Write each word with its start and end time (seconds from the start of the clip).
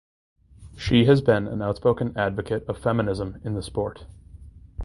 She 0.75 1.05
has 1.05 1.21
been 1.21 1.47
an 1.47 1.61
outspoken 1.61 2.17
advocate 2.17 2.67
of 2.67 2.79
feminism 2.79 3.39
in 3.43 3.53
the 3.53 3.61
sport. 3.61 4.07